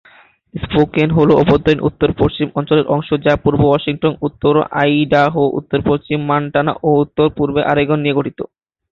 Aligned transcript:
Spoken 0.53 1.09
হল 1.11 1.29
অভ্যন্তরীণ 1.35 1.79
উত্তর-পশ্চিম 1.81 2.47
অঞ্চলের 2.55 2.85
অংশ, 2.87 3.09
যা 3.25 3.33
পূর্ব 3.43 3.61
ওয়াশিংটন, 3.65 4.13
উত্তর 4.21 4.53
আইডাহো, 4.81 5.43
উত্তর-পশ্চিম 5.59 6.19
মন্টানা 6.29 6.73
ও 6.81 6.89
উত্তর-পূর্ব 7.03 7.55
অরেগন 7.71 7.99
নিয়ে 8.01 8.17
গঠিত। 8.17 8.39